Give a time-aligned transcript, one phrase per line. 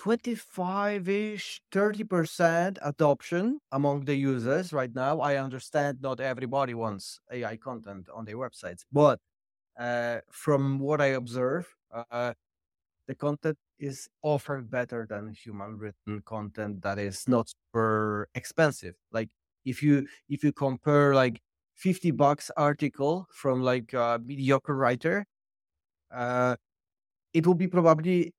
[0.00, 5.20] 25 ish, 30% adoption among the users right now.
[5.20, 9.20] I understand not everybody wants AI content on their websites, but
[9.78, 12.32] uh, from what I observe, uh,
[13.08, 18.94] the content is often better than human written content that is not super expensive.
[19.12, 19.28] Like
[19.66, 21.42] if you if you compare like
[21.74, 25.26] 50 bucks article from like a mediocre writer,
[26.10, 26.56] uh,
[27.34, 28.32] it will be probably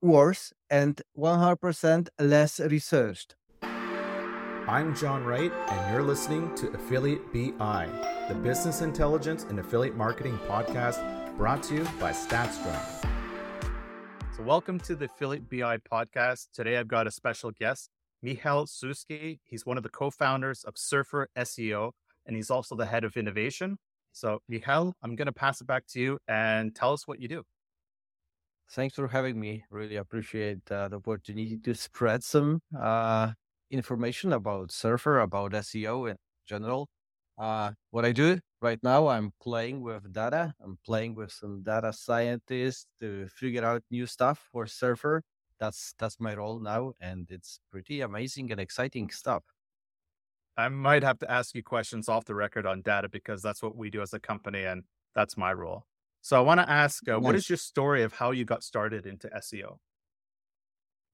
[0.00, 3.34] worse and 100% less researched.
[3.62, 7.88] I'm John Wright, and you're listening to Affiliate BI,
[8.28, 13.06] the business intelligence and affiliate marketing podcast brought to you by StatsDrone.
[14.36, 16.48] So, welcome to the Affiliate BI podcast.
[16.52, 17.88] Today, I've got a special guest,
[18.22, 19.40] Michal Suski.
[19.44, 21.92] He's one of the co founders of Surfer SEO,
[22.26, 23.78] and he's also the head of innovation.
[24.12, 27.28] So, Michal, I'm going to pass it back to you and tell us what you
[27.28, 27.42] do.
[28.70, 29.64] Thanks for having me.
[29.70, 33.32] Really appreciate uh, the opportunity to spread some uh,
[33.70, 36.88] information about Surfer, about SEO in general.
[37.38, 40.54] Uh, what I do right now, I'm playing with data.
[40.62, 45.22] I'm playing with some data scientists to figure out new stuff for Surfer.
[45.58, 49.44] That's that's my role now, and it's pretty amazing and exciting stuff.
[50.56, 53.76] I might have to ask you questions off the record on data because that's what
[53.76, 55.86] we do as a company, and that's my role.
[56.28, 57.22] So I want to ask, uh, nice.
[57.22, 59.78] what is your story of how you got started into SEO?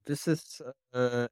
[0.06, 0.60] This is
[0.92, 1.28] uh,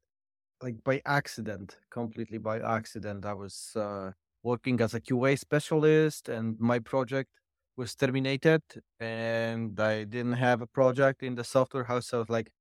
[0.62, 3.26] like by accident, completely by accident.
[3.26, 4.12] I was uh,
[4.44, 7.30] working as a QA specialist, and my project
[7.76, 8.62] was terminated,
[9.00, 12.06] and I didn't have a project in the software house.
[12.06, 12.52] So I was like,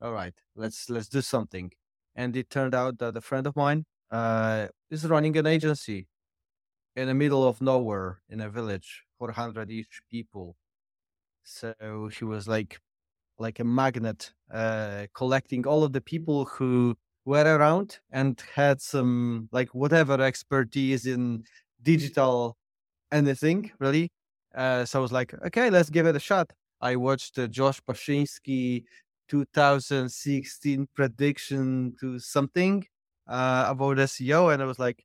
[0.00, 1.70] "All right, let's let's do something."
[2.16, 6.08] And it turned out that a friend of mine uh, is running an agency
[6.96, 10.56] in the middle of nowhere in a village 400 each people.
[11.44, 12.80] So he was like
[13.38, 19.48] like a magnet, uh, collecting all of the people who were around and had some
[19.52, 21.44] like whatever expertise in
[21.82, 22.56] digital
[23.10, 24.10] anything really.
[24.54, 26.52] Uh, so I was like, okay, let's give it a shot.
[26.80, 28.84] I watched uh, Josh Bachynski
[29.28, 32.84] 2016 prediction to something
[33.26, 35.04] uh, about SEO, and I was like,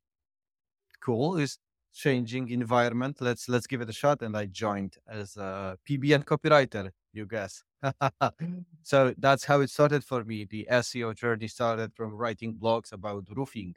[1.02, 1.38] cool.
[1.38, 1.58] Is
[1.98, 3.18] changing environment.
[3.20, 4.22] Let's let's give it a shot.
[4.22, 6.92] And I joined as a PBN copywriter.
[7.14, 7.64] You guess.
[8.84, 10.46] so that's how it started for me.
[10.46, 13.76] The SEO journey started from writing blogs about roofing.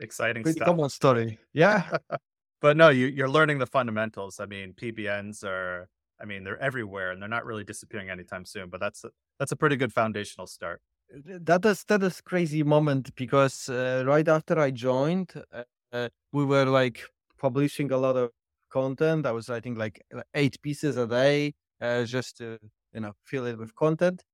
[0.00, 0.66] Exciting Pretty stuff.
[0.66, 1.38] common story.
[1.52, 1.96] Yeah.
[2.60, 4.40] but no, you, you're learning the fundamentals.
[4.40, 5.88] I mean, PBNs are,
[6.20, 8.70] I mean, they're everywhere and they're not really disappearing anytime soon.
[8.70, 10.80] But that's a, that's a pretty good foundational start
[11.10, 15.62] that is that is crazy moment because uh, right after I joined, uh,
[15.94, 17.02] uh, we were like
[17.38, 18.30] publishing a lot of
[18.70, 19.26] content.
[19.26, 20.02] I was writing like
[20.34, 22.58] eight pieces a day uh, just to
[22.94, 24.24] you know fill it with content,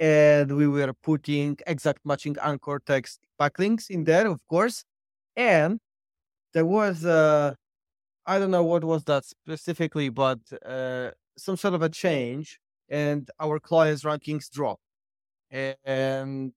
[0.00, 4.84] and we were putting exact matching anchor text backlinks in there, of course,
[5.36, 5.80] and
[6.54, 7.54] there was uh,
[8.26, 13.30] I don't know what was that specifically, but uh, some sort of a change, and
[13.40, 14.82] our clients' rankings dropped,
[15.50, 16.52] and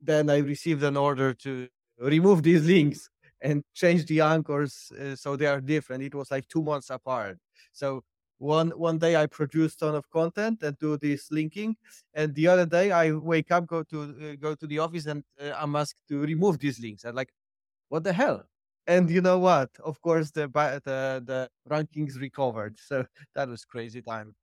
[0.00, 1.68] then I received an order to
[1.98, 3.08] remove these links
[3.40, 6.02] and change the anchors uh, so they are different.
[6.02, 7.38] It was like two months apart.
[7.72, 8.02] So
[8.38, 11.76] one one day I produce ton of content and do this linking,
[12.14, 15.22] and the other day I wake up, go to uh, go to the office, and
[15.40, 17.04] uh, I'm asked to remove these links.
[17.04, 17.32] I'm like,
[17.88, 18.44] what the hell?
[18.86, 19.70] And you know what?
[19.82, 22.78] Of course, the the the rankings recovered.
[22.78, 24.34] So that was crazy time.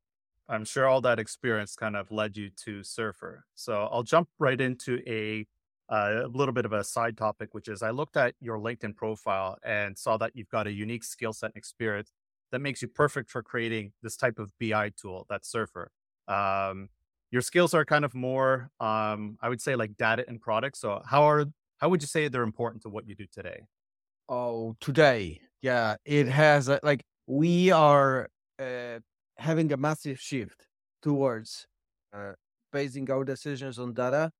[0.50, 3.46] I'm sure all that experience kind of led you to Surfer.
[3.56, 5.46] So I'll jump right into a
[5.92, 8.96] uh, a little bit of a side topic, which is I looked at your LinkedIn
[8.96, 12.14] profile and saw that you've got a unique skill set and experience
[12.52, 15.92] that makes you perfect for creating this type of BI tool, that Surfer.
[16.28, 16.90] Um,
[17.30, 20.80] your skills are kind of more, um, I would say, like data and products.
[20.80, 21.46] So how are
[21.80, 23.64] how would you say they're important to what you do today?
[24.30, 28.30] Oh, today, yeah, it has a, like we are
[28.60, 29.00] uh,
[29.38, 30.68] having a massive shift
[31.02, 31.68] towards
[32.14, 32.34] uh,
[32.72, 34.32] basing our decisions on data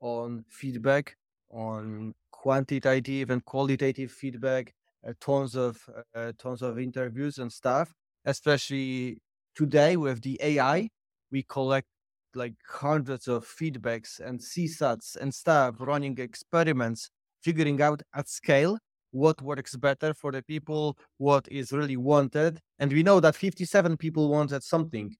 [0.00, 1.16] on feedback,
[1.50, 4.72] on quantitative and qualitative feedback,
[5.06, 5.78] uh, tons of
[6.14, 7.92] uh, tons of interviews and stuff.
[8.24, 9.18] Especially
[9.54, 10.88] today with the AI,
[11.30, 11.86] we collect
[12.34, 17.10] like hundreds of feedbacks and CSATs and stuff, running experiments,
[17.42, 18.78] figuring out at scale
[19.12, 22.60] what works better for the people, what is really wanted.
[22.78, 25.16] And we know that 57 people wanted something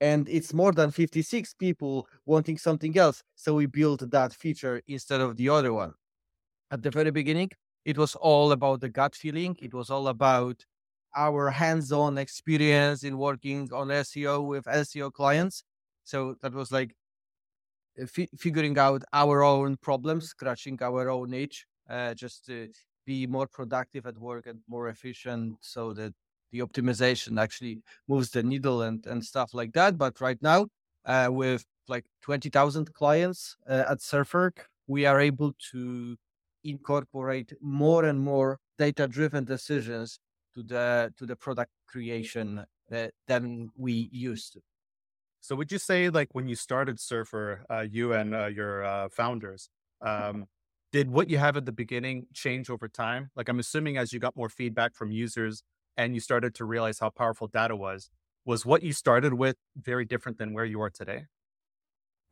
[0.00, 3.22] and it's more than 56 people wanting something else.
[3.34, 5.94] So we built that feature instead of the other one.
[6.70, 7.50] At the very beginning,
[7.84, 9.56] it was all about the gut feeling.
[9.60, 10.64] It was all about
[11.16, 15.62] our hands on experience in working on SEO with SEO clients.
[16.04, 16.94] So that was like
[17.98, 22.68] f- figuring out our own problems, scratching our own itch, uh, just to
[23.06, 26.12] be more productive at work and more efficient so that
[26.56, 29.98] the optimization actually moves the needle and, and stuff like that.
[29.98, 30.66] But right now,
[31.04, 34.52] uh, with like 20,000 clients uh, at Surfer,
[34.86, 36.16] we are able to
[36.64, 40.18] incorporate more and more data driven decisions
[40.54, 44.60] to the to the product creation uh, than we used to
[45.40, 49.08] so would you say like when you started surfer uh, you and uh, your uh,
[49.08, 49.68] founders
[50.02, 50.46] um,
[50.92, 54.18] did what you have at the beginning change over time like i'm assuming as you
[54.18, 55.62] got more feedback from users
[55.96, 58.10] and you started to realize how powerful data was
[58.44, 61.26] was what you started with very different than where you are today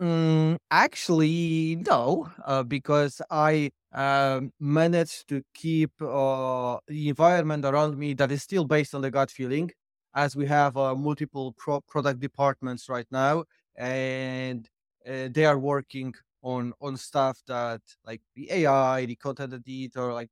[0.02, 8.12] Mm, actually, no, uh, because I uh, managed to keep uh, the environment around me
[8.14, 9.70] that is still based on the gut feeling,
[10.14, 13.44] as we have uh, multiple pro- product departments right now,
[13.76, 14.68] and
[15.06, 16.12] uh, they are working
[16.42, 20.30] on on stuff that like the AI, the content editor, like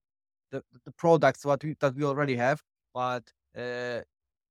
[0.50, 2.62] the the products what we, that we already have.
[2.94, 3.24] But
[3.56, 4.00] uh,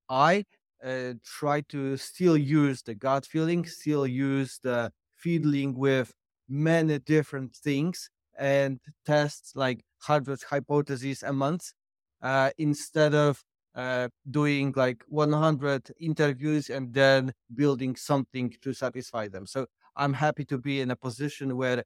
[0.09, 0.45] I
[0.83, 6.13] uh, try to still use the gut feeling, still use the fiddling with
[6.49, 11.73] many different things and tests like hundreds hypotheses a month
[12.21, 13.43] uh, instead of
[13.75, 19.45] uh, doing like 100 interviews and then building something to satisfy them.
[19.45, 21.83] So I'm happy to be in a position where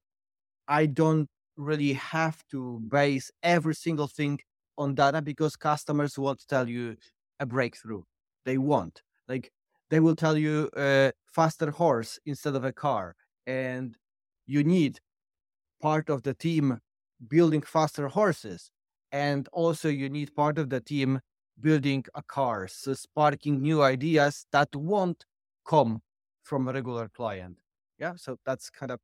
[0.68, 4.40] I don't really have to base every single thing
[4.78, 6.98] on data because customers won't tell you
[7.40, 8.04] a breakthrough.
[8.46, 9.02] They won't.
[9.28, 9.52] Like
[9.90, 13.16] they will tell you a faster horse instead of a car
[13.48, 13.98] and
[14.48, 15.00] you need
[15.82, 16.80] part of the team
[17.28, 18.72] building faster horses
[19.12, 21.20] and also you need part of the team
[21.60, 25.26] building a car so sparking new ideas that won't
[25.68, 26.02] come
[26.44, 27.58] from a regular client
[28.00, 29.00] yeah so that's kind of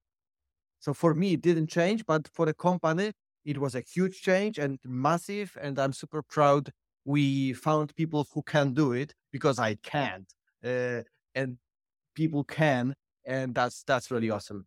[0.79, 3.11] so for me it didn't change but for the company
[3.45, 6.71] it was a huge change and massive and i'm super proud
[7.05, 10.33] we found people who can do it because i can't
[10.63, 11.01] uh,
[11.33, 11.57] and
[12.15, 12.93] people can
[13.25, 14.65] and that's that's really awesome.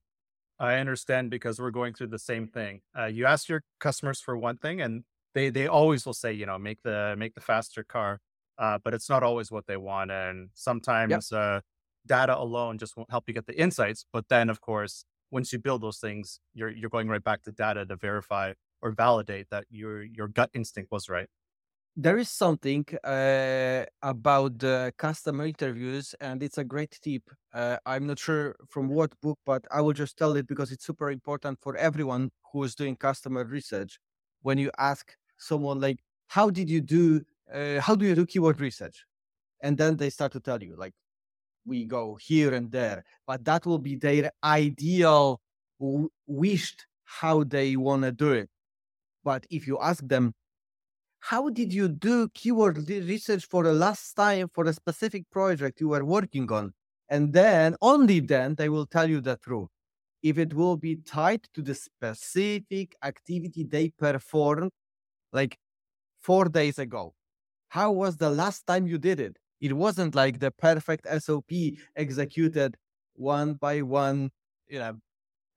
[0.58, 2.80] I understand because we're going through the same thing.
[2.96, 5.04] Uh, you ask your customers for one thing, and
[5.34, 8.20] they they always will say, you know, make the make the faster car,
[8.58, 11.40] uh, but it's not always what they want, and sometimes yep.
[11.40, 11.60] uh,
[12.06, 14.06] data alone just won't help you get the insights.
[14.12, 15.04] But then, of course,
[15.34, 18.92] once you build those things, you're you're going right back to data to verify or
[18.92, 21.30] validate that your your gut instinct was right
[21.96, 27.22] there is something uh, about the customer interviews, and it's a great tip.
[27.52, 30.84] Uh, I'm not sure from what book, but I will just tell it because it's
[30.84, 34.00] super important for everyone who is doing customer research.
[34.42, 37.22] When you ask someone like, "How did you do?
[37.52, 39.04] Uh, how do you do keyword research?"
[39.62, 40.94] and then they start to tell you like,
[41.64, 45.40] "We go here and there," but that will be their ideal
[45.80, 48.50] w- wished how they want to do it.
[49.24, 50.34] But if you ask them,
[51.20, 55.88] how did you do keyword research for the last time for a specific project you
[55.88, 56.74] were working on?
[57.08, 59.68] And then, only then, they will tell you the truth.
[60.22, 64.70] If it will be tied to the specific activity they performed,
[65.32, 65.58] like
[66.20, 67.14] four days ago.
[67.68, 69.38] How was the last time you did it?
[69.64, 71.52] It wasn't like the perfect SOP
[71.96, 72.76] executed
[73.14, 74.30] one by one,
[74.68, 74.94] you know.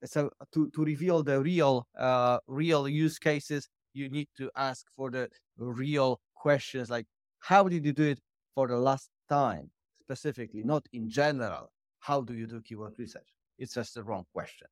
[0.06, 5.10] So to, to reveal the real uh, real use cases, you need to ask for
[5.10, 7.06] the real questions like
[7.40, 8.20] how did you do it
[8.54, 13.74] for the last time specifically not in general how do you do keyword research it's
[13.74, 14.68] just the wrong question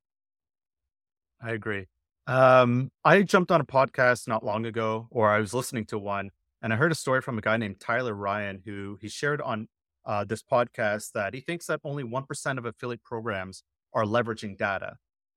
[1.42, 1.86] i agree
[2.28, 6.30] um, i jumped on a podcast not long ago or i was listening to one
[6.62, 9.68] and i heard a story from a guy named tyler ryan who he shared on
[10.04, 14.96] uh, this podcast that he thinks that only 1% of affiliate programs are leveraging data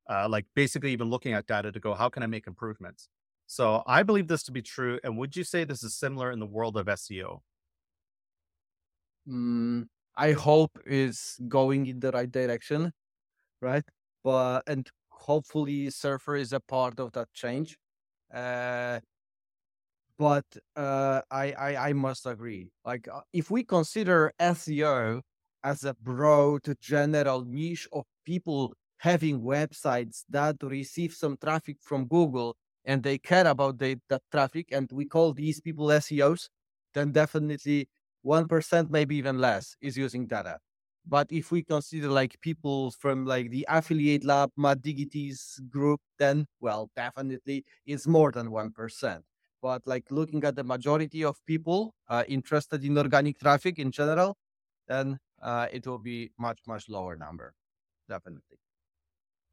[0.09, 3.09] uh, like basically even looking at data to go how can i make improvements
[3.51, 4.99] so I believe this to be true.
[5.03, 7.41] And would you say this is similar in the world of SEO?
[9.27, 12.93] Mm, I hope it's going in the right direction,
[13.61, 13.83] right?
[14.23, 17.77] But and hopefully Surfer is a part of that change.
[18.31, 18.99] Uh,
[20.19, 20.45] but
[20.77, 22.71] uh, I, I I must agree.
[22.85, 25.23] Like uh, if we consider SEO
[25.63, 32.55] as a broad general niche of people having websites that receive some traffic from Google
[32.85, 36.49] and they care about the, that traffic and we call these people SEOs,
[36.93, 37.87] then definitely
[38.21, 40.59] 1%, maybe even less, is using data.
[41.05, 46.45] But if we consider like people from like the affiliate lab, Matt Diggity's group, then
[46.59, 49.23] well, definitely it's more than 1%.
[49.61, 54.37] But like looking at the majority of people uh, interested in organic traffic in general,
[54.87, 57.53] then uh, it will be much much lower number,
[58.09, 58.59] definitely.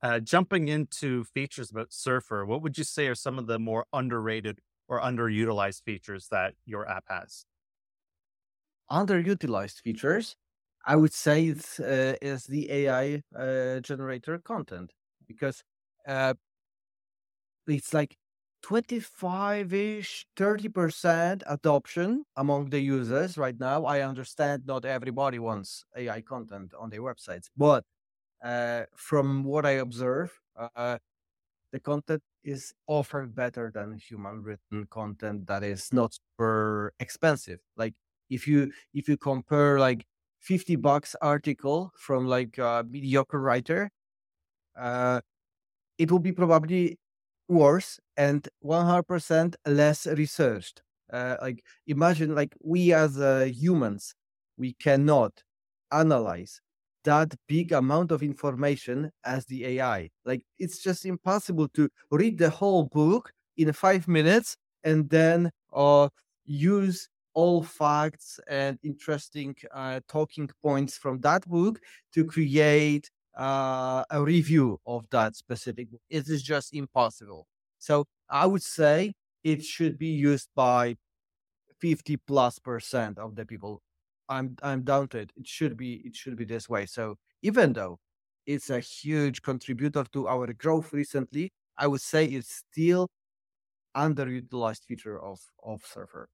[0.02, 3.86] Uh, jumping into features about Surfer, what would you say are some of the more
[3.92, 7.46] underrated or underutilized features that your app has?
[8.90, 10.36] Underutilized features,
[10.84, 14.92] I would say, it's, uh, is the AI uh, generator content
[15.26, 15.64] because
[16.06, 16.34] uh,
[17.66, 18.16] it's like
[18.62, 23.84] 25 ish, 30% adoption among the users right now.
[23.84, 27.84] I understand not everybody wants AI content on their websites, but
[28.44, 30.98] uh, from what I observe, uh,
[31.72, 37.60] the content is often better than human written content that is not super expensive.
[37.76, 37.94] Like
[38.30, 40.06] if you if you compare like
[40.40, 43.90] 50 bucks article from like a mediocre writer,
[44.76, 45.20] uh,
[45.98, 46.98] it will be probably
[47.48, 50.82] worse and 100% less researched.
[51.12, 54.14] Uh, like imagine like we as uh, humans,
[54.56, 55.44] we cannot
[55.92, 56.60] analyze
[57.04, 60.10] that big amount of information as the AI.
[60.24, 66.08] Like it's just impossible to read the whole book in five minutes and then uh,
[66.44, 71.78] use all facts and interesting uh, talking points from that book
[72.14, 75.88] to create uh, a review of that specific.
[76.10, 77.46] It is just impossible.
[77.78, 79.14] So I would say
[79.44, 80.96] it should be used by
[81.80, 83.82] 50 plus percent of the people
[84.28, 85.32] I'm I'm to it.
[85.36, 86.86] It should be it should be this way.
[86.86, 87.98] So even though
[88.46, 93.08] it's a huge contributor to our growth recently, I would say it's still
[93.96, 96.28] underutilized feature of of Surfer.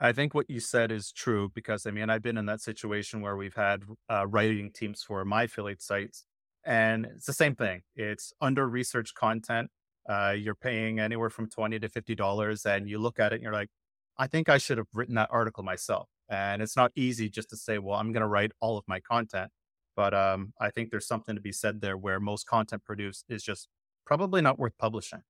[0.00, 3.20] I think what you said is true because I mean I've been in that situation
[3.22, 6.26] where we've had uh, writing teams for my affiliate sites,
[6.64, 7.82] and it's the same thing.
[7.94, 9.70] It's under research content.
[10.08, 13.42] Uh, you're paying anywhere from twenty to fifty dollars, and you look at it and
[13.42, 13.70] you're like,
[14.18, 16.08] I think I should have written that article myself.
[16.28, 19.00] And it's not easy just to say, well, I'm going to write all of my
[19.00, 19.50] content.
[19.94, 23.42] But um, I think there's something to be said there where most content produced is
[23.42, 23.68] just
[24.04, 25.22] probably not worth publishing.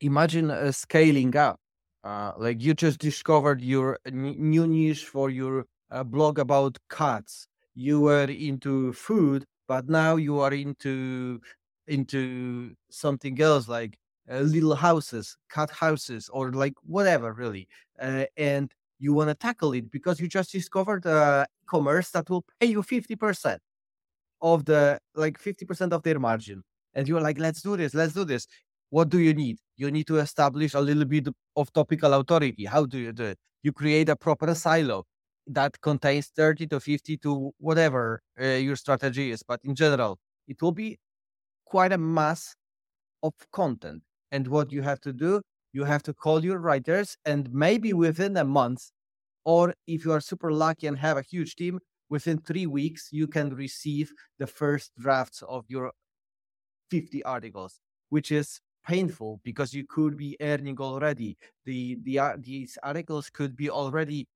[0.00, 1.58] Imagine uh, scaling up.
[2.02, 7.46] Uh, like you just discovered your new niche for your uh, blog about cats.
[7.74, 11.40] You were into food, but now you are into
[11.86, 13.98] into something else like
[14.30, 17.68] uh, little houses, cat houses, or like whatever, really.
[18.00, 22.44] Uh, and you want to tackle it because you just discovered uh, e-commerce that will
[22.60, 23.60] pay you 50%
[24.42, 26.62] of the like 50% of their margin
[26.94, 28.46] and you're like let's do this let's do this
[28.90, 29.58] what do you need?
[29.76, 32.64] You need to establish a little bit of topical authority.
[32.64, 33.38] How do you do it?
[33.62, 35.04] You create a proper silo
[35.46, 40.60] that contains 30 to 50 to whatever uh, your strategy is but in general it
[40.62, 40.98] will be
[41.64, 42.54] quite a mass
[43.22, 44.02] of content.
[44.32, 45.40] And what you have to do
[45.72, 48.90] you have to call your writers and maybe within a month
[49.44, 51.78] or if you are super lucky and have a huge team
[52.08, 55.92] within three weeks you can receive the first drafts of your
[56.90, 61.36] 50 articles which is painful because you could be earning already.
[61.64, 64.26] The the uh, these articles could be already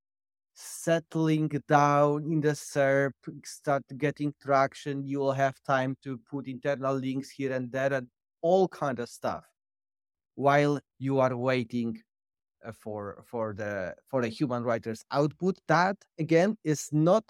[0.54, 3.12] settling down in the SERP,
[3.44, 5.04] start getting traction.
[5.04, 8.08] You will have time to put internal links here and there and
[8.42, 9.44] all kind of stuff
[10.36, 12.00] while you are waiting
[12.64, 15.58] uh, for for the for the human writers output.
[15.68, 17.24] That again is not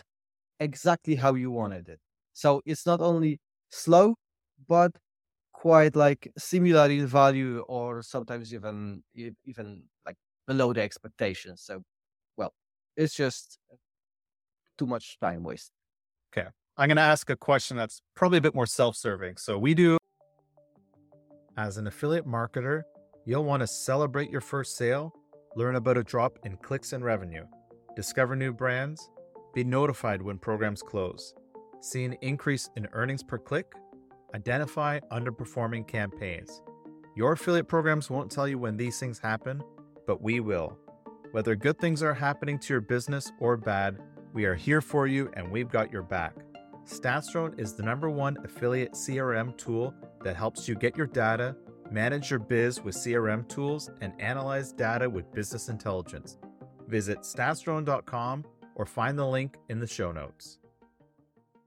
[0.61, 2.01] exactly how you wanted it.
[2.33, 3.41] So it's not only
[3.71, 4.15] slow
[4.69, 4.93] but
[5.65, 9.03] quite like similar in value or sometimes even
[9.47, 9.67] even
[10.07, 11.83] like below the expectations so
[12.37, 12.53] well
[12.97, 13.59] it's just
[14.77, 15.73] too much time waste.
[16.31, 19.73] Okay i'm going to ask a question that's probably a bit more self-serving so we
[19.73, 19.97] do
[21.57, 22.83] as an affiliate marketer
[23.27, 25.15] You'll want to celebrate your first sale,
[25.57, 27.47] learn about a drop in clicks and revenue,
[27.97, 29.09] discover new brands,
[29.55, 31.33] be notified when programs close,
[31.81, 33.73] see an increase in earnings per click,
[34.35, 36.63] identify underperforming campaigns.
[37.17, 39.63] Your affiliate programs won't tell you when these things happen,
[40.07, 40.79] but we will.
[41.33, 43.99] Whether good things are happening to your business or bad,
[44.33, 46.35] we are here for you and we've got your back.
[46.85, 51.57] StatsDrone is the number one affiliate CRM tool that helps you get your data
[51.91, 56.39] manage your biz with CRM tools, and analyze data with business intelligence.
[56.89, 60.59] Visit statsdrone.com or find the link in the show notes.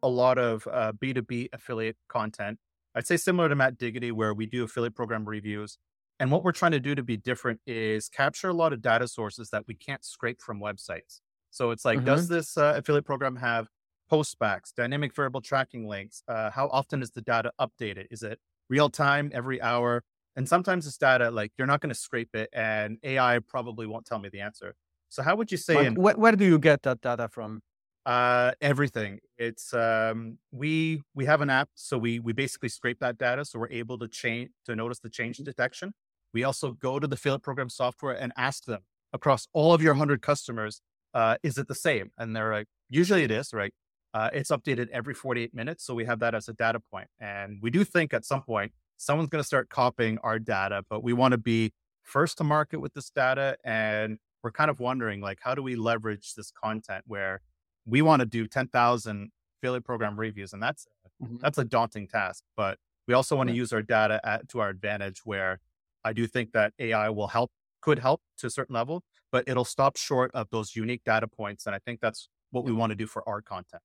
[0.08, 2.60] A lot of uh, B2B affiliate content.
[2.96, 5.78] I'd say similar to Matt Diggity, where we do affiliate program reviews.
[6.20, 9.08] And what we're trying to do to be different is capture a lot of data
[9.08, 11.22] sources that we can't scrape from websites.
[11.52, 12.08] So it's like, mm-hmm.
[12.08, 13.68] does this uh, affiliate program have
[14.12, 16.24] postbacks, dynamic variable tracking links?
[16.28, 18.08] Uh, how often is the data updated?
[18.10, 20.04] Is it real time every hour.
[20.36, 24.06] And sometimes this data, like you're not going to scrape it, and AI probably won't
[24.06, 24.76] tell me the answer.
[25.10, 25.86] So how would you say?
[25.86, 27.62] in, where, where, do you get that data from?
[28.08, 29.20] Uh, everything.
[29.38, 33.60] It's um, we we have an app, so we we basically scrape that data, so
[33.60, 35.94] we're able to change to notice the change detection.
[36.34, 39.96] We also go to the affiliate program software and ask them across all of your
[39.96, 40.80] hundred customers,
[41.14, 42.12] uh, is it the same?
[42.18, 43.74] And they're like, usually it is, right?
[44.14, 47.10] Uh, it's updated every 48 minutes, so we have that as a data point.
[47.20, 51.04] And we do think at some point someone's going to start copying our data, but
[51.04, 51.74] we want to be
[52.04, 55.76] first to market with this data, and we're kind of wondering like, how do we
[55.76, 57.42] leverage this content where
[57.88, 60.86] we want to do 10,000 affiliate program reviews, and that's
[61.24, 61.38] mm-hmm.
[61.40, 62.44] that's a daunting task.
[62.56, 62.78] But
[63.08, 65.22] we also want to use our data at, to our advantage.
[65.24, 65.60] Where
[66.04, 67.52] I do think that AI will help,
[67.82, 71.66] could help to a certain level, but it'll stop short of those unique data points.
[71.66, 73.82] And I think that's what we want to do for our content.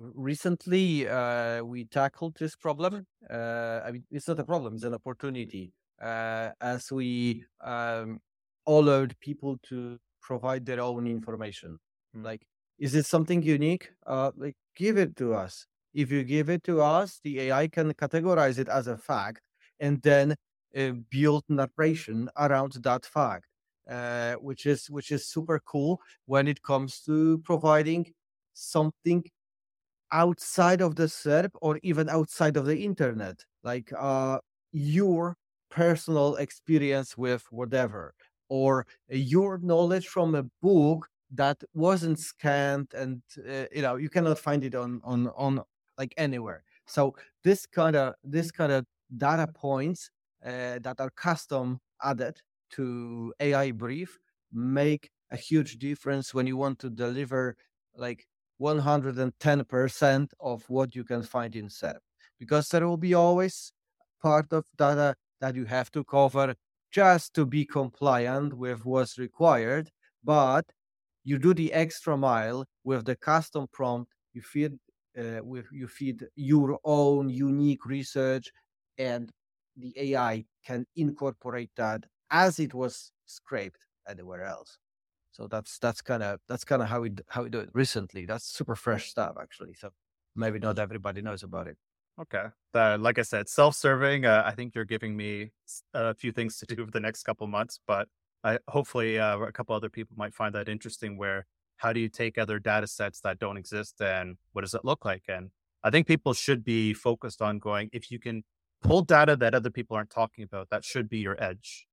[0.00, 3.06] Recently, uh, we tackled this problem.
[3.28, 5.72] Uh, I mean, it's not a problem; it's an opportunity.
[6.00, 8.20] Uh, as we um,
[8.66, 11.80] allowed people to provide their own information,
[12.14, 12.24] mm-hmm.
[12.24, 12.42] like
[12.78, 13.90] is it something unique?
[14.06, 15.66] Uh, like give it to us.
[15.94, 19.40] If you give it to us, the AI can categorize it as a fact
[19.80, 20.36] and then
[20.76, 23.46] uh, build narration around that fact,
[23.90, 28.12] uh, which is which is super cool when it comes to providing
[28.54, 29.24] something
[30.12, 34.38] outside of the SERP or even outside of the internet, like uh,
[34.72, 35.36] your
[35.70, 38.14] personal experience with whatever,
[38.48, 44.38] or your knowledge from a book that wasn't scanned and uh, you know you cannot
[44.38, 45.62] find it on on on
[45.96, 46.64] like anywhere.
[46.86, 50.10] So this kind of this kind of data points
[50.44, 54.18] uh, that are custom added to ai brief
[54.52, 57.56] make a huge difference when you want to deliver
[57.96, 58.26] like
[58.60, 61.98] 110% of what you can find in SERP.
[62.38, 63.72] Because there will be always
[64.22, 66.54] part of data that you have to cover
[66.90, 69.90] just to be compliant with what's required
[70.24, 70.64] but
[71.24, 74.72] you do the extra mile with the custom prompt you feed
[75.18, 78.50] uh, with you feed your own unique research
[78.98, 79.30] and
[79.76, 84.78] the ai can incorporate that as it was scraped anywhere else.
[85.32, 88.26] So that's that's kind of that's kind of how we how we do it recently.
[88.26, 89.90] That's super fresh stuff actually so
[90.34, 91.76] maybe not everybody knows about it.
[92.20, 92.46] Okay.
[92.74, 95.50] Uh, like i said self-serving uh, i think you're giving me
[95.94, 98.08] a few things to do for the next couple months but
[98.44, 101.46] I, hopefully uh, a couple other people might find that interesting where
[101.76, 105.04] how do you take other data sets that don't exist and what does it look
[105.04, 105.24] like?
[105.28, 105.50] And
[105.84, 108.42] i think people should be focused on going if you can
[108.82, 111.86] pull data that other people aren't talking about that should be your edge.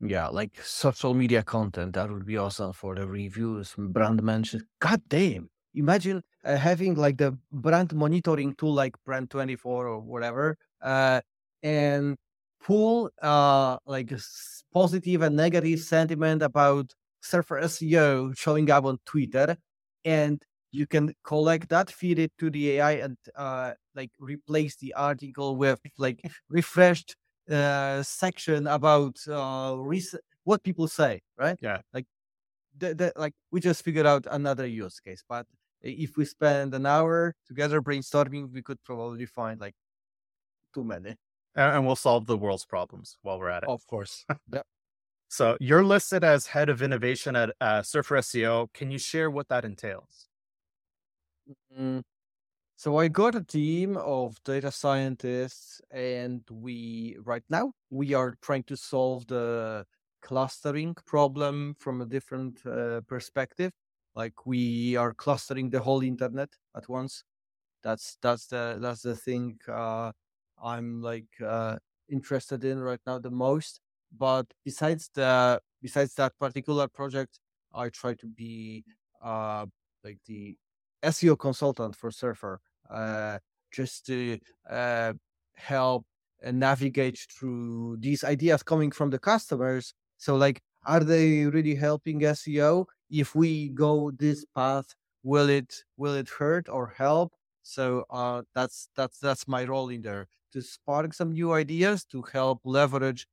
[0.00, 5.00] Yeah like social media content that would be awesome for the reviews brand mentions god
[5.08, 11.20] damn imagine uh, having like the brand monitoring tool like brand 24 or whatever uh,
[11.62, 12.16] and
[12.60, 14.12] pull uh, like
[14.72, 19.56] positive and negative sentiment about Surfer SEO showing up on Twitter,
[20.04, 24.94] and you can collect that, feed it to the AI, and uh, like replace the
[24.94, 27.16] article with like refreshed
[27.50, 29.76] uh, section about uh,
[30.44, 31.58] what people say, right?
[31.60, 32.06] Yeah, like
[32.78, 35.46] the, the, like we just figured out another use case, but
[35.82, 39.74] if we spend an hour together brainstorming, we could probably find like
[40.74, 41.16] too many
[41.56, 43.68] and we'll solve the world's problems while we're at it.
[43.68, 44.24] Of course.
[44.52, 44.66] yep.
[45.28, 48.72] So you're listed as head of innovation at uh, Surfer SEO.
[48.72, 50.28] Can you share what that entails?
[51.76, 51.98] Mm-hmm.
[52.76, 58.64] So I got a team of data scientists, and we right now we are trying
[58.64, 59.84] to solve the
[60.22, 63.72] clustering problem from a different uh, perspective.
[64.14, 67.24] Like we are clustering the whole internet at once.
[67.82, 69.58] That's that's the that's the thing.
[69.66, 70.12] Uh,
[70.62, 71.76] I'm like uh,
[72.10, 73.80] interested in right now the most.
[74.16, 77.40] But besides the besides that particular project,
[77.74, 78.84] I try to be
[79.22, 79.66] uh,
[80.04, 80.56] like the
[81.02, 83.38] SEO consultant for Surfer, uh,
[83.72, 84.38] just to
[84.70, 85.12] uh,
[85.54, 86.06] help
[86.42, 89.94] and navigate through these ideas coming from the customers.
[90.18, 92.86] So, like, are they really helping SEO?
[93.10, 97.32] If we go this path, will it will it hurt or help?
[97.62, 102.22] So uh, that's that's that's my role in there to spark some new ideas to
[102.32, 103.26] help leverage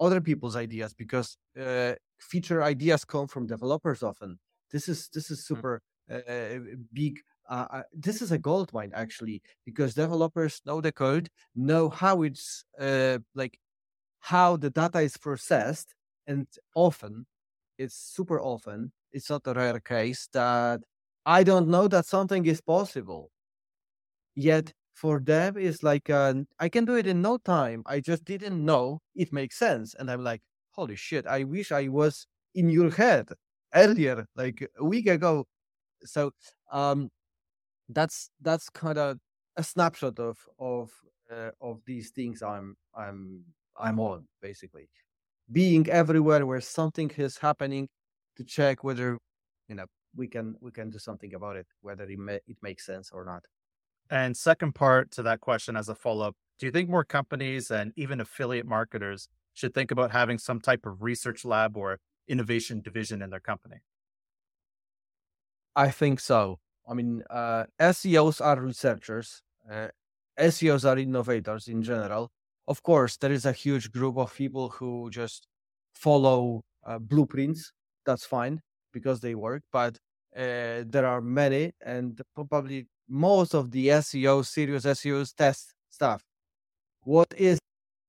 [0.00, 4.38] other people's ideas because uh, feature ideas come from developers often.
[4.70, 5.54] This is this is hmm.
[5.54, 6.58] super uh,
[6.92, 7.20] big.
[7.48, 12.22] Uh, uh, this is a gold mine actually because developers know the code, know how
[12.22, 13.58] it's uh, like
[14.20, 15.94] how the data is processed,
[16.26, 17.26] and often
[17.78, 20.80] it's super often it's not a rare case that
[21.26, 23.30] I don't know that something is possible.
[24.34, 26.34] Yet for them is like uh,
[26.64, 28.84] i can do it in no time i just didn't know
[29.22, 30.42] it makes sense and i'm like
[30.78, 33.28] holy shit i wish i was in your head
[33.74, 35.46] earlier like a week ago.
[36.04, 36.32] So
[36.70, 37.10] um,
[37.88, 39.18] that's that's kind of
[39.56, 40.90] a snapshot of of
[41.30, 43.44] uh, of these things I'm I'm
[43.76, 44.88] I'm on basically.
[45.50, 47.88] Being everywhere where something is happening
[48.36, 49.18] to check whether
[49.68, 49.86] you know
[50.16, 53.24] we can we can do something about it whether it, may, it makes sense or
[53.24, 53.42] not
[54.10, 57.92] and second part to that question as a follow-up do you think more companies and
[57.96, 63.20] even affiliate marketers should think about having some type of research lab or innovation division
[63.20, 63.78] in their company?
[65.74, 66.60] I think so.
[66.88, 69.88] I mean uh, seos are researchers uh,
[70.38, 72.30] seos are innovators in general.
[72.68, 75.48] Of course there is a huge group of people who just
[75.94, 77.72] follow uh, blueprints.
[78.06, 78.60] That's fine
[78.92, 79.98] because they work but
[80.36, 86.22] uh, there are many and probably most of the seo serious seos test stuff.
[87.04, 87.58] What is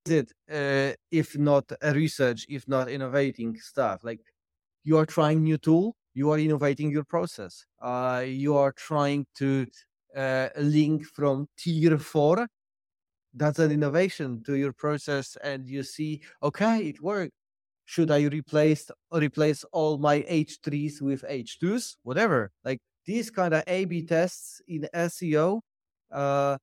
[0.07, 4.03] it uh, if not a research if not innovating stuff?
[4.03, 4.21] Like
[4.83, 7.65] you are trying new tool you are innovating your process.
[7.81, 9.65] Uh, you are trying to
[10.15, 12.47] uh, link from tier 4
[13.33, 17.33] that's an innovation to your process and you see okay it worked
[17.85, 22.51] should i replace replace all my h3s with h2s whatever.
[22.63, 25.61] Like these kind of a b tests in seo
[26.11, 26.57] uh,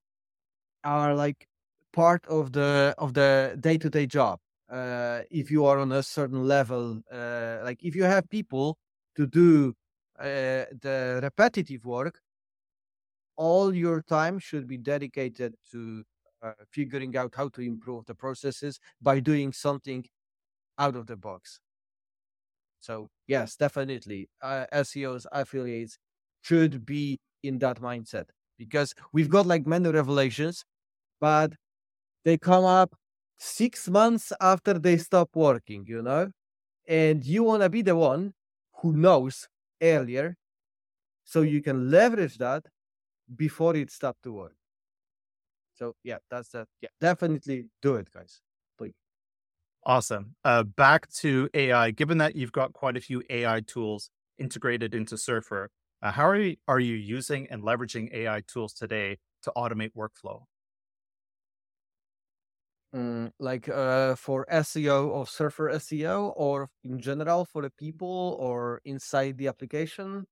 [0.85, 1.47] are like
[1.93, 4.39] part of the of the day-to-day job
[4.71, 8.79] uh, if you are on a certain level uh, like if you have people
[9.17, 9.75] to do
[10.19, 12.21] uh, the repetitive work
[13.37, 16.05] all your time should be dedicated to
[16.43, 20.05] uh, figuring out how to improve the processes by doing something
[20.79, 21.61] out of the box.
[22.81, 25.99] So yes, definitely, uh, SEOs affiliates
[26.43, 28.27] should be in that mindset
[28.59, 30.65] because we've got like many revelations,
[31.21, 31.53] but
[32.25, 32.95] they come up
[33.39, 36.31] six months after they stop working, you know,
[36.87, 38.35] and you want to be the one
[38.83, 39.49] who knows
[39.83, 40.37] earlier,
[41.25, 42.65] so you can leverage that
[43.37, 44.57] before it stopped to work.
[45.75, 46.67] So yeah, that's that.
[46.83, 48.41] Yeah, definitely do it, guys.
[48.77, 48.95] Please.
[49.87, 50.35] Awesome.
[50.45, 51.91] Uh, back to AI.
[51.93, 55.71] Given that you've got quite a few AI tools integrated into Surfer,
[56.03, 60.45] uh, how are you, are you using and leveraging AI tools today to automate workflow?
[62.95, 68.81] Mm, like uh, for SEO or Surfer SEO, or in general for the people or
[68.85, 70.27] inside the application.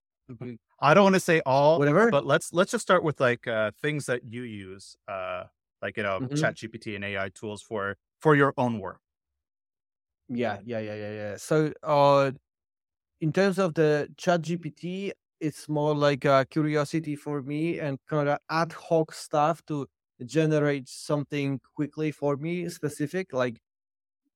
[0.81, 3.71] I don't want to say all, whatever, but let's let's just start with like uh,
[3.81, 5.45] things that you use, uh,
[5.81, 6.35] like you know, mm-hmm.
[6.35, 9.01] Chat GPT and AI tools for for your own work.
[10.29, 11.37] Yeah, yeah, yeah, yeah, yeah.
[11.37, 12.33] So, uh,
[13.21, 18.29] in terms of the Chat GPT, it's more like a curiosity for me and kind
[18.29, 19.87] of ad hoc stuff to
[20.25, 23.61] generate something quickly for me, specific like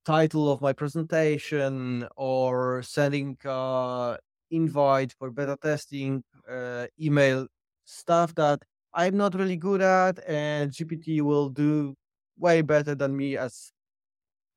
[0.05, 4.17] title of my presentation or sending uh
[4.51, 7.47] invite for beta testing, uh, email
[7.85, 8.62] stuff that
[8.95, 11.95] I'm not really good at, and GPT will do
[12.38, 13.73] way better than me as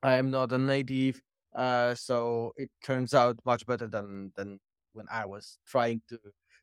[0.03, 1.21] I am not a native.
[1.53, 4.59] Uh, so it turns out much better than than
[4.95, 6.19] when I was trying to,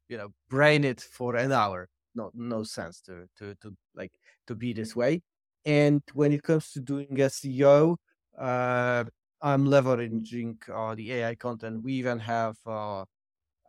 [0.08, 1.88] you know, brain it for an hour.
[2.14, 4.12] No, no sense to to to like
[4.46, 5.22] to be this way.
[5.64, 7.96] And when it comes to doing SEO,
[8.38, 9.04] uh,
[9.40, 11.82] I'm leveraging uh, the AI content.
[11.82, 13.02] We even have uh,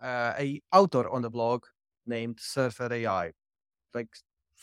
[0.01, 1.63] uh, a author on the blog
[2.05, 3.31] named Surfer AI,
[3.93, 4.09] like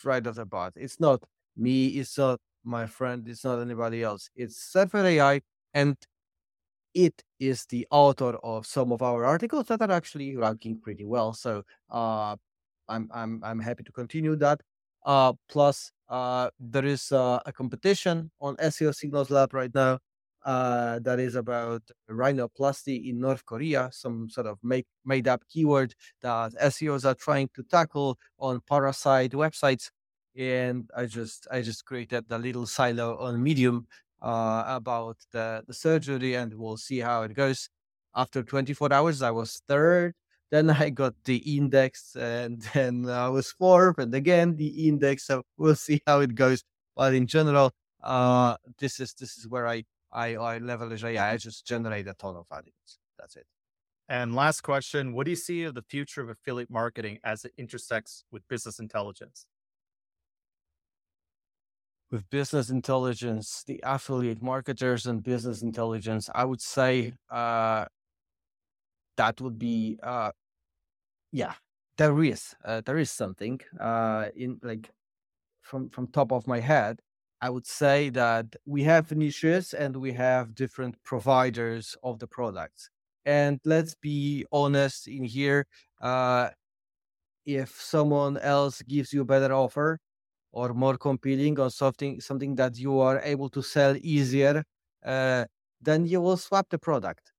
[0.05, 0.73] right off the bat.
[0.77, 1.23] It's not
[1.57, 1.89] me.
[1.89, 3.27] It's not my friend.
[3.29, 4.31] It's not anybody else.
[4.37, 5.41] It's Surfer AI,
[5.75, 5.97] and
[6.95, 11.33] it is the author of some of our articles that are actually ranking pretty well.
[11.33, 12.37] So uh,
[12.89, 14.61] I'm I'm I'm happy to continue that.
[15.05, 19.99] Uh, plus, uh, there is uh, a competition on SEO Signals Lab right now
[20.45, 25.95] uh, that is about rhinoplasty in North Korea, some sort of make, made up keyword
[26.23, 29.91] that SEOs are trying to tackle on parasite websites.
[30.37, 33.87] And I just I just created the little silo on Medium
[34.23, 37.69] uh, about the, the surgery, and we'll see how it goes.
[38.15, 40.15] After 24 hours, I was third.
[40.51, 45.27] Then I got the index, and then I was fourth, and again the index.
[45.27, 46.63] So we'll see how it goes.
[46.97, 51.33] But in general, uh, this is this is where I I, I leverage AI.
[51.33, 52.99] I just generate a ton of audience.
[53.19, 53.47] That's it.
[54.09, 57.53] And last question What do you see of the future of affiliate marketing as it
[57.57, 59.47] intersects with business intelligence?
[62.11, 67.85] With business intelligence, the affiliate marketers and business intelligence, I would say uh,
[69.17, 70.33] that would be, uh,
[71.33, 71.55] yeah,
[71.99, 74.91] there is, uh, there is something uh, in like
[75.63, 77.01] from from top of my head
[77.43, 82.91] I would say that we have niches and we have different providers of the products.
[83.25, 85.67] And let's be honest in here.
[86.03, 86.51] Uh,
[87.47, 89.99] if someone else gives you a better offer
[90.53, 94.65] or more compelling or something something that you are able to sell easier,
[95.05, 95.45] uh,
[95.81, 97.33] then you will swap the product.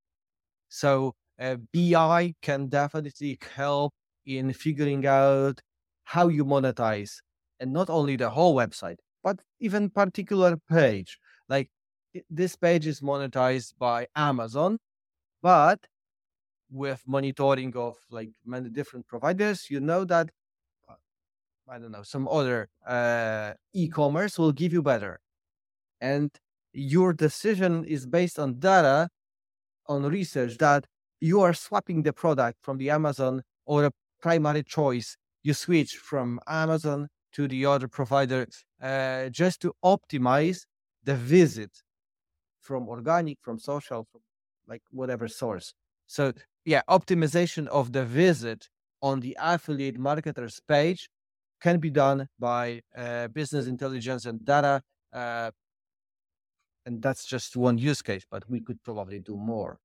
[0.70, 3.94] So uh, BI can definitely help
[4.26, 5.62] in figuring out
[6.04, 7.18] how you monetize,
[7.60, 11.20] and not only the whole website, but even particular page.
[11.50, 11.70] Like
[12.30, 14.80] this page is monetized by Amazon,
[15.42, 15.80] but
[16.72, 20.30] with monitoring of like many different providers, you know that
[21.72, 25.22] I don't know some other uh, e-commerce will give you better,
[26.02, 26.30] and
[26.74, 29.08] your decision is based on data,
[29.88, 30.86] on research that
[31.22, 35.16] you are swapping the product from the Amazon or a primary choice.
[35.44, 38.48] You switch from Amazon to the other provider
[38.82, 40.66] uh, just to optimize
[41.06, 41.72] the visit
[42.60, 44.22] from organic, from social, from
[44.68, 45.74] like whatever source.
[46.08, 46.34] So
[46.66, 48.68] yeah, optimization of the visit
[49.02, 51.10] on the affiliate marketers page
[51.62, 54.82] can be done by uh, business intelligence and data.
[55.14, 55.52] Uh,
[56.86, 59.80] and that's just one use case, but we could probably do more.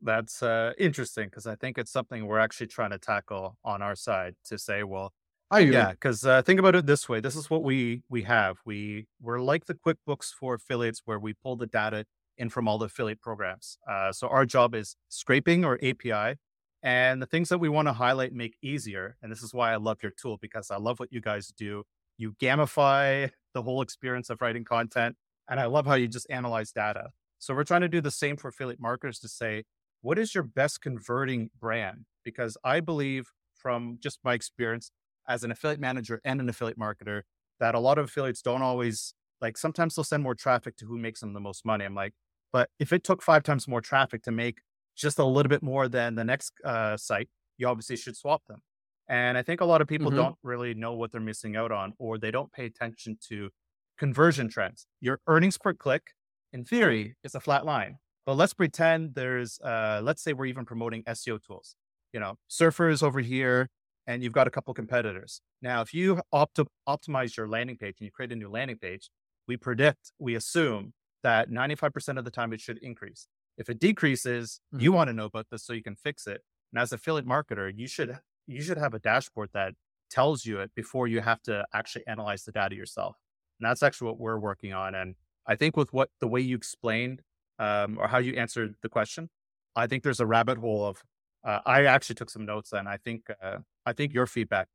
[0.00, 3.94] That's uh, interesting because I think it's something we're actually trying to tackle on our
[3.94, 5.12] side to say, well,
[5.50, 5.72] Are you?
[5.72, 8.58] yeah, because uh, think about it this way: this is what we we have.
[8.66, 12.06] We we're like the QuickBooks for affiliates, where we pull the data
[12.38, 13.78] in from all the affiliate programs.
[13.88, 16.38] Uh, so our job is scraping or API,
[16.82, 19.16] and the things that we want to highlight make easier.
[19.22, 21.84] And this is why I love your tool because I love what you guys do.
[22.18, 25.16] You gamify the whole experience of writing content,
[25.48, 27.10] and I love how you just analyze data.
[27.38, 29.64] So we're trying to do the same for affiliate marketers to say,
[30.00, 32.06] what is your best converting brand?
[32.24, 34.90] Because I believe from just my experience
[35.28, 37.22] as an affiliate manager and an affiliate marketer
[37.60, 40.98] that a lot of affiliates don't always like sometimes they'll send more traffic to who
[40.98, 41.84] makes them the most money.
[41.84, 42.12] I'm like,
[42.52, 44.58] but if it took five times more traffic to make
[44.96, 47.28] just a little bit more than the next uh, site,
[47.58, 48.60] you obviously should swap them.
[49.08, 50.16] And I think a lot of people Mhm.
[50.16, 53.50] don't really know what they're missing out on, or they don't pay attention to
[53.98, 54.86] conversion trends.
[55.00, 56.12] Your earnings per click,
[56.52, 57.98] in theory, is a flat line.
[58.24, 61.74] But let's pretend there's, uh, let's say we're even promoting SEO tools.
[62.12, 63.68] You know, surfers over here,
[64.06, 65.40] and you've got a couple competitors.
[65.60, 69.10] Now, if you opt- optimize your landing page and you create a new landing page,
[69.48, 73.28] we predict, we assume that 95% of the time it should increase.
[73.56, 74.82] If it decreases, Mhm.
[74.82, 76.42] you want to know about this so you can fix it.
[76.72, 79.74] And as affiliate marketer, you should you should have a dashboard that
[80.10, 83.16] tells you it before you have to actually analyze the data yourself.
[83.60, 84.94] And that's actually what we're working on.
[84.94, 87.22] And I think with what the way you explained
[87.58, 89.30] um, or how you answered the question,
[89.76, 91.02] I think there's a rabbit hole of.
[91.44, 94.68] Uh, I actually took some notes, and I think uh, I think your feedback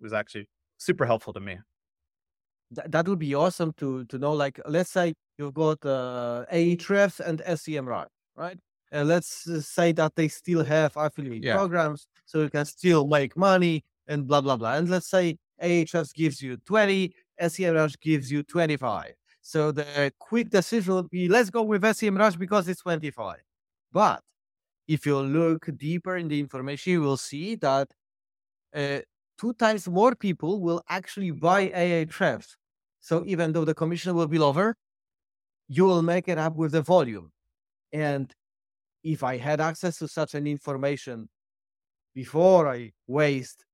[0.00, 1.58] was actually super helpful to me.
[2.74, 4.32] Th- that would be awesome to to know.
[4.32, 8.58] Like, let's say you've got uh, Ahrefs and SEMrush, right?
[8.92, 11.56] And let's uh, say that they still have affiliate Yeah.
[11.56, 14.74] programs, so you can still make money and blah blah blah.
[14.78, 19.12] And let's say Ahrefs gives you twenty, SEMrush gives you twenty five.
[19.40, 23.42] So the quick decision would be let's go with SEMrush because it's twenty five.
[23.92, 24.20] But
[24.86, 27.88] if you look deeper in the information, you will see that
[28.74, 29.00] uh,
[29.38, 32.56] two times more people will actually buy Ahrefs.
[33.00, 34.76] So even though the commission will be lower,
[35.72, 37.32] you will make it up with the volume.
[37.94, 38.30] And
[39.02, 41.30] if I had access to such an information
[42.14, 43.64] before I waste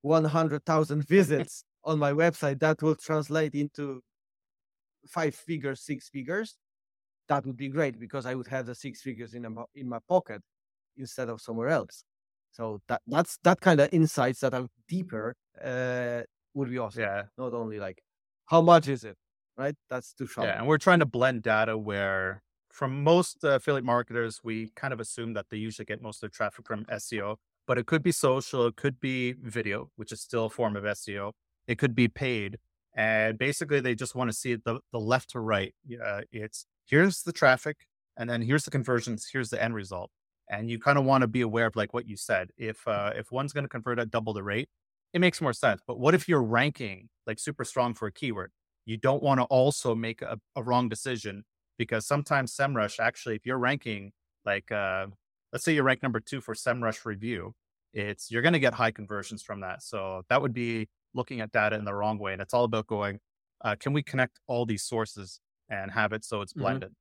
[0.00, 4.00] 100,000 visits on my website, that will translate into
[5.06, 6.56] five figures, six figures.
[7.28, 9.98] That would be great because I would have the six figures in, a, in my
[10.08, 10.40] pocket
[10.96, 12.04] instead of somewhere else.
[12.52, 16.22] So that that's that kind of insights that are deeper uh,
[16.54, 17.02] would be awesome.
[17.02, 18.02] Yeah, Not only like
[18.46, 19.16] how much is it,
[19.56, 19.74] right?
[19.90, 20.48] That's too shallow.
[20.48, 25.00] Yeah, and we're trying to blend data where from most affiliate marketers, we kind of
[25.00, 27.36] assume that they usually get most of their traffic from SEO,
[27.66, 30.84] but it could be social, it could be video, which is still a form of
[30.84, 31.32] SEO.
[31.66, 32.58] It could be paid.
[32.94, 35.74] And basically, they just want to see the, the left to right.
[36.04, 37.86] Uh, it's here's the traffic,
[38.16, 40.10] and then here's the conversions, here's the end result.
[40.50, 42.50] And you kind of want to be aware of like what you said.
[42.58, 44.68] If uh, if one's going to convert at double the rate,
[45.14, 45.80] it makes more sense.
[45.86, 48.50] But what if you're ranking like super strong for a keyword?
[48.84, 51.44] You don't want to also make a, a wrong decision
[51.78, 54.12] because sometimes SEMrush actually, if you're ranking
[54.44, 55.06] like, uh,
[55.52, 57.54] let's say you rank number two for SEMrush review,
[57.92, 59.82] it's you're going to get high conversions from that.
[59.82, 62.86] So that would be looking at data in the wrong way, and it's all about
[62.86, 63.20] going,
[63.62, 66.62] uh, can we connect all these sources and have it so it's Mhm.
[66.62, 66.94] blended?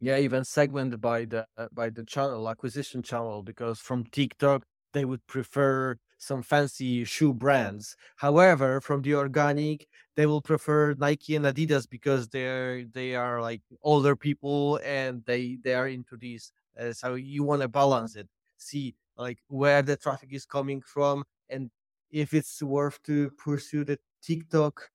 [0.00, 5.04] Yeah, even segmented by the uh, by the channel acquisition channel because from TikTok they
[5.04, 7.96] would prefer some fancy shoe brands.
[8.16, 13.62] However, from the organic, they will prefer Nike and Adidas because they're they are like
[13.82, 16.52] older people and they they are into this.
[16.78, 18.28] Uh, so you want to balance it.
[18.56, 21.70] See like where the traffic is coming from and
[22.10, 24.90] if it's worth to pursue the TikTok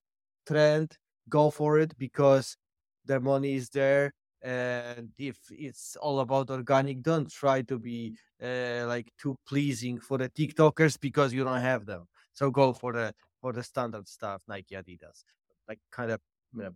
[0.46, 2.56] trend, go for it because
[3.04, 4.14] the money is there.
[4.42, 10.16] And if it's all about organic, don't try to be uh, like too pleasing for
[10.18, 12.06] the TikTokers because you don't have them.
[12.32, 15.24] So go for the for the standard stuff, Nike, Adidas,
[15.68, 16.20] like kind of.
[16.54, 16.70] You know,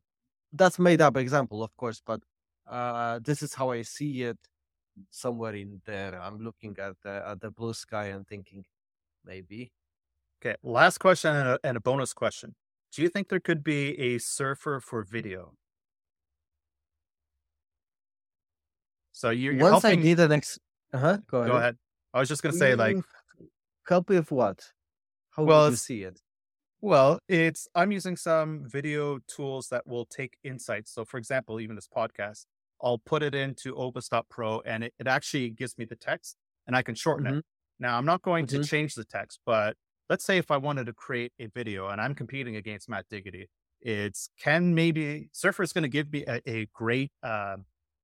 [0.53, 2.20] that's made up example, of course, but
[2.68, 4.38] uh, this is how I see it.
[5.11, 8.64] Somewhere in there, I'm looking at the at the blue sky and thinking,
[9.25, 9.72] maybe.
[10.44, 12.55] Okay, last question and a, and a bonus question.
[12.92, 15.55] Do you think there could be a surfer for video?
[19.23, 20.01] So you're, you're Once helping.
[20.01, 20.59] I did an ex.
[20.93, 21.19] Uh huh.
[21.31, 21.51] Go ahead.
[21.53, 21.77] Go ahead.
[22.13, 23.05] I was just gonna say, like, Mm,
[23.87, 24.73] help with what?
[25.31, 26.21] How Well, you see it?
[26.81, 30.91] Well, it's I'm using some video tools that will take insights.
[30.93, 32.47] So, for example, even this podcast,
[32.83, 36.75] I'll put it into Opus.pro Pro, and it, it actually gives me the text and
[36.75, 37.45] I can shorten it.
[37.79, 38.69] Now, I'm not going to Mhm.
[38.69, 39.77] change the text, but
[40.11, 43.47] let's say if I wanted to create a video and I'm competing against Matt Diggity,
[43.81, 47.59] it's can maybe Surfer is going to give me a, a great uh,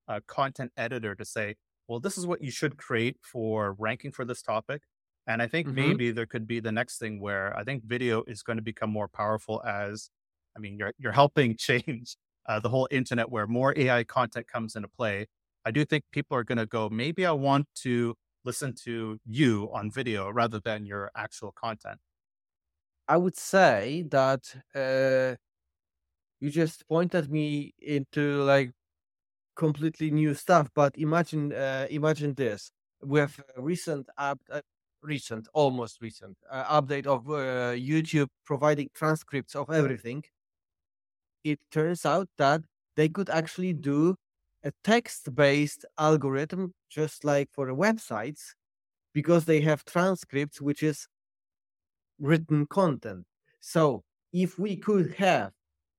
[0.08, 1.56] uh, content editor to say,
[1.88, 4.82] well, this is what you should create for ranking for this topic.
[5.26, 5.98] And I think Mhm.
[5.98, 8.90] maybe there could be the next thing where I think video is going to become
[8.90, 10.10] more powerful as,
[10.56, 12.16] I mean, you're you're helping change
[12.46, 15.26] uh, the whole internet where more AI content comes into play.
[15.64, 19.70] I do think people are going to go, maybe I want to listen to you
[19.74, 22.00] on video rather than your actual content.
[23.08, 25.36] I would say that uh,
[26.40, 28.72] you just pointed me into like
[29.58, 30.70] completely new stuff.
[30.74, 34.62] But imagine, uh, imagine this: with a recent app, uh,
[35.02, 40.24] recent, almost recent uh, update of uh, YouTube providing transcripts of everything.
[41.44, 42.62] It turns out that
[42.96, 44.16] they could actually do
[44.64, 48.54] a text-based algorithm, just like for websites,
[49.14, 51.06] because they have transcripts, which is
[52.18, 53.24] written content.
[53.60, 55.52] So if we could have,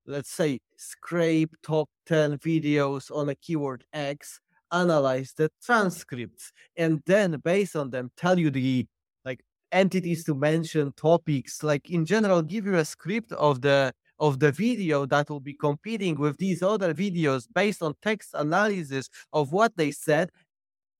[0.09, 4.39] let's say, scrape top 10 videos on a keyword X,
[4.71, 8.85] analyze the transcripts, and then based on them tell you the
[9.23, 9.41] like
[9.71, 14.51] entities to mention, topics, like in general, give you a script of the of the
[14.51, 19.77] video that will be competing with these other videos based on text analysis of what
[19.77, 20.29] they said,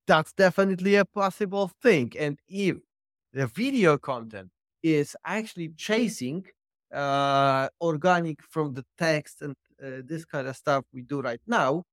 [0.06, 2.10] that's definitely a possible thing.
[2.18, 2.76] And if
[3.32, 4.50] the video content
[4.82, 6.46] is actually chasing
[6.92, 11.84] uh, organic from the text and uh, this kind of stuff we do right now,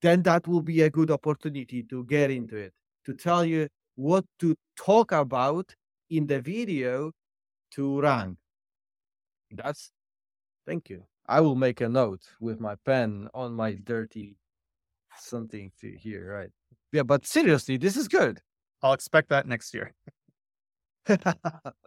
[0.00, 2.72] then that will be a good opportunity to get into it,
[3.06, 5.74] to tell you what to talk about
[6.10, 7.12] in the video
[7.70, 8.36] to rank.
[9.50, 9.90] That's
[10.66, 11.04] thank you.
[11.26, 14.36] I will make a note with my pen on my dirty
[15.18, 16.50] something to here, right?
[16.92, 18.40] Yeah, but seriously, this is good.
[18.82, 19.92] I'll expect that next year.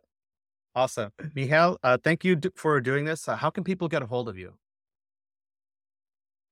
[0.76, 1.12] Awesome.
[1.36, 3.28] Michał, uh, thank you d- for doing this.
[3.30, 4.54] Uh, how can people get a hold of you?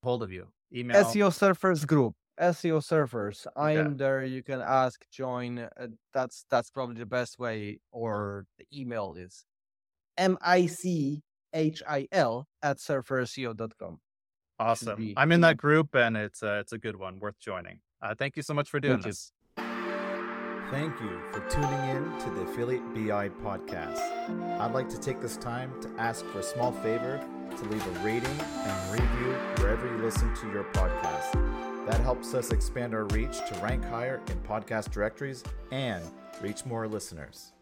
[0.04, 0.48] Hold of you.
[0.74, 1.04] Email.
[1.04, 2.16] SEO Surfers group.
[2.40, 3.46] SEO Surfers.
[3.56, 3.86] I Yeah.
[3.86, 4.24] am there.
[4.24, 5.60] You can ask, join.
[5.60, 7.80] Uh, that's that's probably the best way.
[7.92, 9.46] Or the email is
[10.18, 11.22] m i c
[11.54, 14.00] h i l at surferseo.com.
[14.60, 15.14] Awesome.
[15.18, 17.82] I'm in that group and it's uh, it's a good one worth joining.
[18.02, 19.12] Uh, thank you so much for doing Thank you.
[20.74, 24.00] Thank you for tuning in to the Affiliate BI podcast.
[24.60, 27.24] I'd like to take this time to ask for a small favor
[27.56, 31.86] to leave a rating and review wherever you listen to your podcast.
[31.86, 36.04] That helps us expand our reach to rank higher in podcast directories and
[36.42, 37.53] reach more listeners.